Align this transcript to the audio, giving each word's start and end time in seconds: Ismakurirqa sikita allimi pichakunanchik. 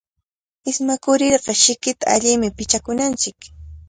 Ismakurirqa 0.69 1.53
sikita 1.63 2.05
allimi 2.15 2.47
pichakunanchik. 2.57 3.37